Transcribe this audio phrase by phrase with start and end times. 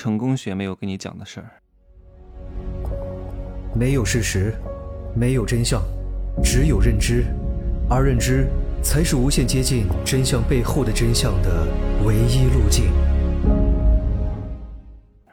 [0.00, 1.60] 成功学没有跟你讲的事儿。
[3.74, 4.54] 没有事实，
[5.14, 5.82] 没有真相，
[6.42, 7.26] 只有认知，
[7.86, 8.48] 而认知
[8.82, 11.66] 才是无限接近真相背后的真相的
[12.02, 12.90] 唯一路径。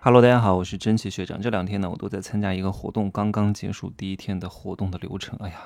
[0.01, 1.39] Hello，大家好，我是真奇学长。
[1.39, 5.39] 这两天呢，我都在参加一个活动，刚刚结束第一天的活动的流程。
[5.39, 5.61] 哎呀，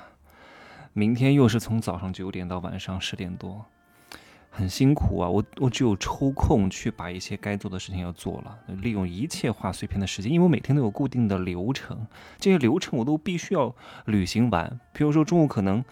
[0.92, 3.66] 明天又是从早上九点到晚上十点多。
[4.54, 12.06] 很辛苦啊，我我只有抽空去把一些该做的事情要做了，利用一切画碎片的时间，因为我每天都有固定的流程，
[12.38, 14.78] 这些流程我都必须要履行完。
[14.92, 15.82] 比如说中午可能。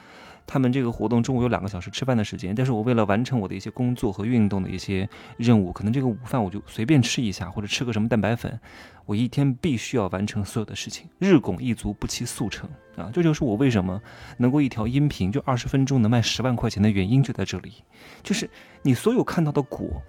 [0.47, 8.59] 他们这个活动中午有两个小时吃饭的时间，但是我为了完成我的一些工作和运动的一些任务，可能这个午饭我就随便吃一下，或者吃个什么蛋白粉，
[9.07, 13.11] 我一天必须要完成所有的事情，日拱一卒，不期速成啊！
[13.13, 14.01] 这就是我为什么
[14.39, 17.73] 能够一条音频就二十分钟能卖十万块钱的原因就在这里，
[18.23, 18.49] 就是
[18.83, 20.03] 你所有看到的果，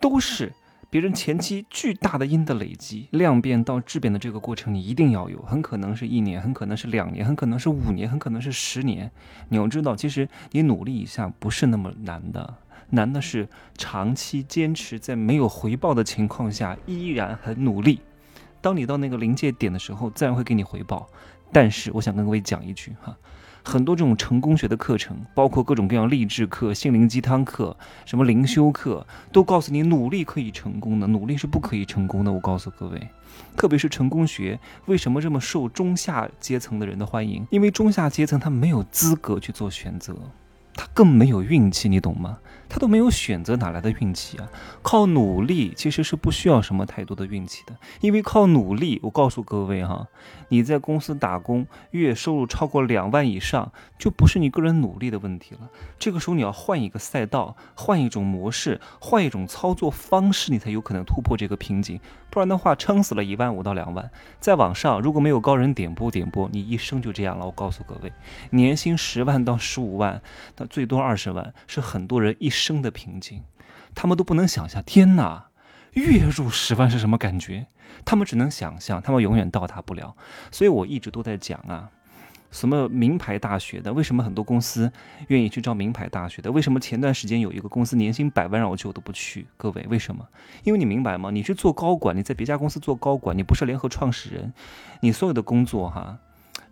[0.00, 0.52] 都是。
[0.94, 9.10] 别人前期巨大的因的累积，量变到质变的这个过程，你一定要有，很可能是一年，很可能是两年，很可能是五年，很可能是十年。
[9.48, 12.54] 你要知道，其实你努力一下不是那么难的，
[12.90, 17.98] 难的是长期坚持在没有回报的情况下依然很努力。
[18.60, 21.08] 当你到那个临界点的时候，自然会给你回报。
[21.50, 23.18] 但是我想跟各位讲一句哈。
[23.66, 32.30] 很多这种成功学的课程，包括各种各样励志课、心灵鸡汤课、什么灵修课，都告诉你努力可以成功的，努力是不可以成功的。
[32.30, 33.08] 我告诉各位，
[33.56, 37.46] 特别是成功学为什么这么受中下阶层的人的欢迎？
[37.50, 40.14] 因为中下阶层他没有资格去做选择。
[40.76, 42.38] 他更没有运气，你懂吗？
[42.74, 44.48] 他都没有选择，哪来的运气啊？
[44.82, 50.08] 靠努力其实是不需要什么太多的运气的，因为靠努力，我告诉各位哈，
[50.48, 55.70] 你在公司打工，月收入超过两万以上，就不是你个人努力的问题了。
[56.00, 62.00] 这个时候你要换一个赛道，换一种模式，换一种操作方式，你才有可能突破这个瓶颈。
[62.28, 67.46] 不然的话，撑死了一万五到两万，再往上，如果没有高人点拨点拨，你一生就这样了。
[67.46, 68.12] 我告诉各位，
[68.50, 70.20] 年薪十万到十五万，
[70.56, 73.42] 那最多二十万，是很多人一生生的瓶颈。
[73.94, 75.48] 他们都不能想象，天哪，
[75.92, 77.66] 月入十万是什么感觉？
[78.04, 80.16] 他们只能想象，他们永远到达不了。
[80.50, 81.90] 所以我一直都在讲啊。
[82.50, 83.92] 什么名牌大学的？
[83.92, 84.90] 为什么很多公司
[85.26, 86.52] 愿意去招名牌大学的？
[86.52, 89.46] 为什么前段时间有一个公司年薪百万让我去我都不去？
[89.56, 90.24] 各位，为什么？
[90.62, 91.30] 因为你明白吗？
[91.32, 94.52] 你去做高管，你在别家公司做高管，你不是联合创始人，
[95.00, 96.18] 你所有的工作哈。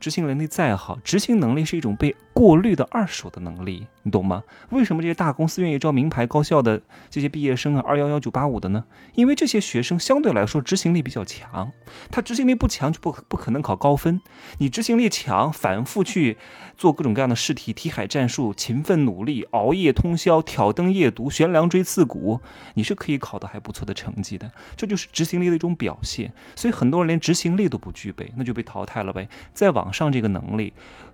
[0.03, 4.43] 执行能力再好，执行能力是一种被过滤的二手的能力，你懂吗？
[4.71, 8.85] 为什么这些大公司愿意招名牌高校的这些毕业生啊，二幺幺九八五的呢？
[9.15, 11.71] 因为这些学生相对来说执行力比较强，
[12.11, 14.21] 他执行力不强就不不可能考高分。
[14.59, 16.37] 你执行力强，反复去
[16.77, 22.41] 做各种各样的试题、题海战术，勤奋努力，熬夜通宵，挑灯夜读，悬梁锥刺股，
[22.75, 24.51] 你是可以考得还不错的成绩的。
[24.77, 26.33] 这就是执行力的一种表现。
[26.57, 29.29] 所以很多人连执行力都不具备，那就被淘汰了呗。
[29.55, 29.92] 再往。
[29.93, 30.73] 上这个能力，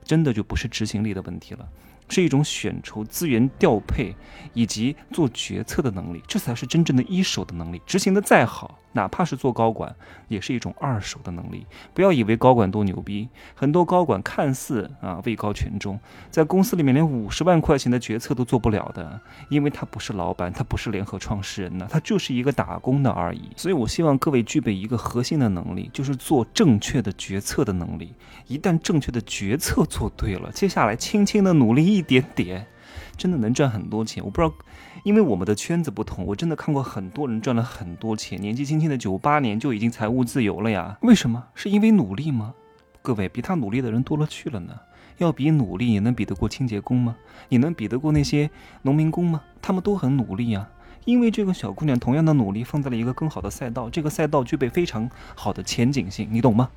[0.09, 1.69] 真的就不是执行力的问题了。
[2.11, 4.17] 是一种选筹资源调配
[4.55, 7.83] 以及做决策的能力，这才是真正的一手的能力。
[7.85, 9.95] 执行的再好，哪怕是做高管，
[10.27, 11.67] 也是一种二手的能力。
[11.93, 19.21] 不要以为高管多牛逼，很多高管看似啊位高权重，在公司里面连五十万块钱的决策都做不了的，
[19.51, 23.51] 因为他不是老板，他不是联合创始人呢，他就是一个打工的而已。
[23.55, 28.15] 所以我希望各位具备一个核心的能力，就是做正确的决策的能力。
[28.47, 31.85] 一旦正确的决策做对了，接下来轻轻的努力。
[31.85, 32.65] 一点点，
[33.17, 34.25] 真的能赚很多钱。
[34.25, 34.55] 我不知道，
[35.03, 40.97] 因为我们的圈子不同，我真的看过很多人赚了很多钱，年纪轻轻的九八年就已经财务自由了呀。
[41.03, 41.43] 为什么？
[41.53, 42.55] 是因为努力吗？
[43.03, 44.73] 各位，比他努力的人多了去了呢。
[45.17, 47.17] 要比努力，你能比得过清洁工吗？
[47.49, 48.49] 你能比得过那些
[48.83, 49.43] 农民工吗？
[49.61, 50.69] 他们都很努力呀。
[51.07, 56.71] 因为这个小姑娘同样的努力，放在了一个更好的赛道，这个赛道具备非常好的前景性，你懂吗？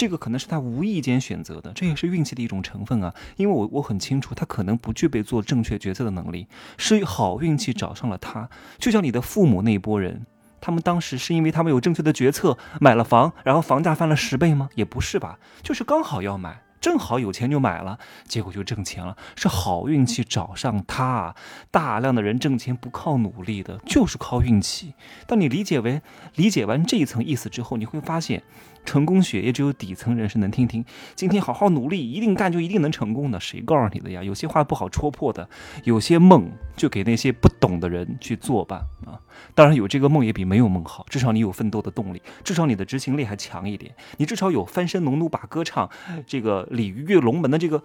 [0.00, 3.14] 这个可能是他无意间选择的，这也是运气的一种成分啊。
[3.36, 6.46] 因为我我很清楚，他可能不具备做正确决策的能力，
[6.78, 8.48] 是好运气找上了他。
[8.78, 10.24] 就像你的父母那一波人，
[10.58, 14.70] 他们当时是因为他们有正确的决策买了房，然后房价翻了十倍吗？
[14.74, 16.62] 也不是吧，就是刚好要买。
[16.80, 21.34] 正好有钱就买了，结果就挣钱了，是好运气找上他。
[21.70, 24.94] 大量的人挣钱不靠努力的，就是靠运气。
[25.26, 26.00] 当你理解为
[26.34, 28.42] 理解完这一层意思之后，你会发现，
[28.84, 30.82] 成功学也只有底层人是能听听。
[31.14, 34.22] 今天好好努力，一定干就一定能成功的，谁告诉你的呀？
[34.22, 35.46] 有些话不好戳破的，
[35.84, 38.86] 有些梦就给那些不懂的人去做吧。
[39.06, 39.20] 啊，
[39.54, 45.88] 当然有这个梦也比没有梦好，至少你有奋斗的动力，至少你的执行力还强一点，你至少有翻身农奴把歌唱
[46.26, 46.66] 这个。
[46.70, 47.82] 鲤鱼跃龙门的这个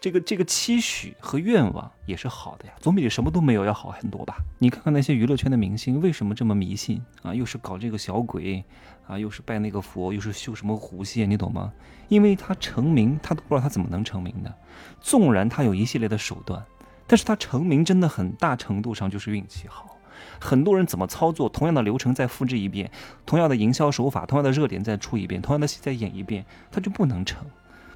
[0.00, 4.38] 这个这个期许和愿望也是好的呀，总比什么都没有要好很多吧？
[4.58, 7.34] 你看看那些娱乐圈的明星为什么这么迷信啊？
[7.34, 8.64] 又是搞这个小鬼
[9.06, 11.72] 啊，又是拜那个佛，又是绣什么狐仙，你懂吗？
[12.08, 14.52] 因为他成名，他都不知道他怎么能成名的。
[15.00, 16.64] 纵然他有一系列的手段，
[17.06, 19.98] 但是他成名真的很大程度上就是运气好。
[20.40, 22.90] 很多人怎么操作，同样的流程再复制一遍，
[23.24, 27.46] 同样的营销手法，同样的热点再出一遍，同样的戏再演一遍，他就不能成。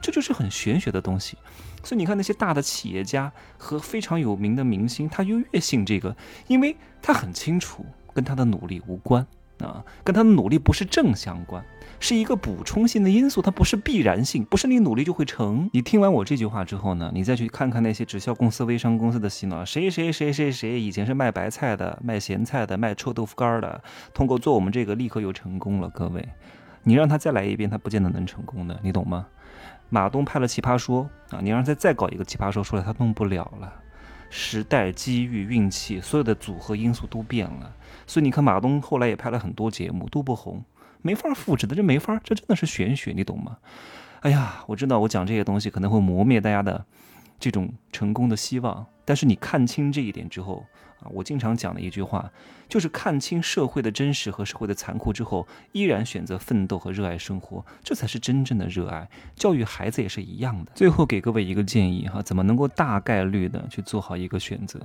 [0.00, 1.36] 这就是很玄学的东西，
[1.82, 6.16] 所以你看那些大的企业家和非常有名的明星，他又越信这个，
[6.46, 7.84] 因为他很清楚
[8.14, 9.26] 跟他的努力无关
[9.58, 11.64] 啊，跟他的努力不是正相关，
[11.98, 15.70] 是一个补充性的因素，它不是必然性，不是你努力就会成。
[15.72, 23.82] 你听完我这句话之后呢，你再去看看那些直销公司、微商公司的洗脑，谁谁谁谁谁以前是卖白菜的、卖咸菜的、卖臭豆腐干的，
[24.12, 25.88] 通过做我们这个立刻又成功了。
[25.88, 26.28] 各位，
[26.82, 29.26] 你让他再来一遍，他不见得能成功的，你懂吗？
[29.88, 33.72] 马东拍了《奇葩说》啊，你让他再搞一个《奇葩说》出来，他弄不了了。
[34.28, 37.72] 时代、机遇、运气，所有的组合因素都变了。
[38.06, 40.64] 所以你看，马东后来也拍了很多节目，都不红，
[41.02, 43.58] 没法复制的，这没法，这真的是玄学，你懂吗？
[44.20, 46.84] 哎呀，我知道我讲这些东西可能会磨灭大家的
[47.38, 50.64] 这种成功的希望，但是你看清这一点之后。
[51.00, 52.30] 啊，我经常讲的一句话，
[52.68, 59.08] 就是看清社会的真实和社会的残酷之后，依然选择奋斗和热爱生活，这才是真正的热爱。
[59.34, 60.72] 教育孩子也是一样的。
[60.74, 64.80] 最后给各位一个建议哈，怎么能够大概率的去做好一个选择？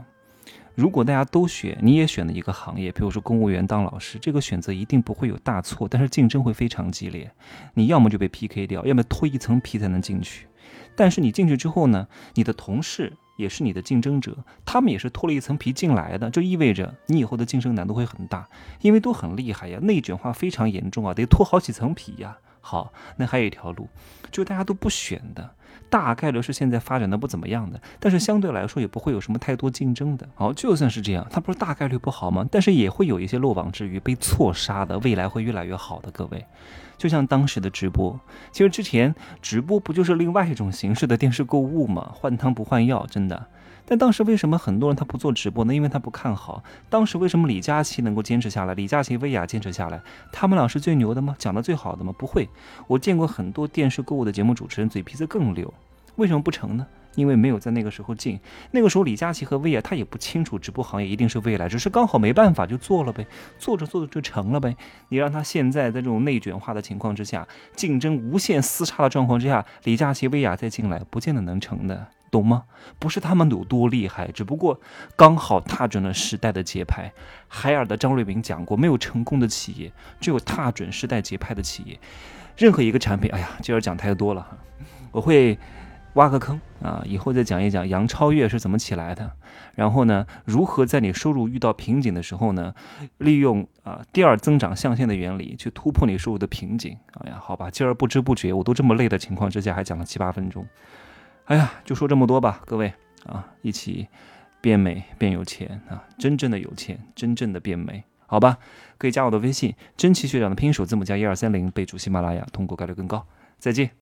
[0.73, 7.29] 如果大家都选，你也选了一个行业，比如说公务员当老师，这个选择一定不会有大错，但是竞争会非常激烈。
[7.73, 10.47] 你要么就被 PK 掉，要么脱一层皮才能进去。
[10.95, 13.13] 但是你进去之后呢，你的同事。
[13.37, 18.47] 也是你的竞争者，他们也是脱了一层皮进来的，就意味着你以后的晋升难度会很大，
[18.81, 22.37] 因为都很厉害呀，内卷化非常严重啊，得脱好几层皮呀。
[22.61, 23.89] 好，那还有一条路，
[24.31, 25.49] 就大家都不选的，
[25.89, 30.29] 大概率是现在发展的不怎么样的，但是相对来说也不会有什么太多竞争的。
[30.35, 32.47] 好，就算是这样，它不是大概率不好吗？
[32.49, 36.45] 但是也会有一些漏网之鱼被错杀的，未来会越来越好的，各位。
[36.97, 38.19] 就像当时的直播，
[38.51, 42.11] 其实之前直播不就是另外一种形式的电视购物吗？
[42.13, 43.47] 换汤不换药，真的。
[43.85, 45.73] 但当时为什么很多人他不做直播呢？
[45.73, 46.63] 因为他不看好。
[46.89, 48.73] 当时为什么李佳琦能够坚持下来？
[48.73, 50.01] 李佳琦、薇娅坚持下来，
[50.31, 51.35] 他们俩是最牛的吗？
[51.37, 52.13] 讲的最好的吗？
[52.17, 52.47] 不会。
[52.87, 55.73] 我见过很多电视购物的节目主持人，嘴皮子更溜，
[56.15, 56.85] 为什么不成呢？
[57.15, 58.39] 因为没有在那个时候进，
[58.71, 63.27] 那个时候李佳琦和薇娅他也不清楚直播行业一定是未来，只是刚好没办法就做了呗，
[63.59, 64.73] 做着做着就成了呗。
[65.09, 67.45] 你让他现在在这种内卷化的情况之下，
[67.75, 72.63] 竞争无限厮杀的状况之下，李佳琦、薇娅再进来，不见得能成的，懂吗？
[72.97, 74.79] 不是他们有多厉害，只不过
[75.15, 77.11] 刚好踏准了时代的节拍。
[77.47, 81.99] 海尔的张瑞敏讲过，没有成功的企业，只有踏准时代节拍的企业。
[82.57, 84.57] 任何一个产品，哎呀，今儿讲太多了哈，
[85.11, 85.59] 我会。
[86.15, 87.01] 挖个坑啊！
[87.05, 89.31] 以后再讲一讲杨超越是怎么起来的，
[89.75, 92.75] 然后呢，如何在你收入遇到瓶颈的时候呢，
[93.19, 96.97] 利用啊第二增长象限的原理去突破你收入的瓶颈。
[97.13, 100.67] 哎呀，好吧，今儿不知不觉我都这么累的情况之下，还讲了七八分钟。
[101.45, 102.93] 哎呀，就说这么多吧，各位
[103.25, 104.07] 啊，一起
[104.61, 106.03] 变美变有钱啊！
[106.17, 108.57] 真正的有钱，真正的变美，好吧？
[108.97, 113.25] 可以加我的微信，真奇学长的拼音首字母加一二三零，备注喜马拉雅，通过概率更高。
[113.59, 113.91] 再见。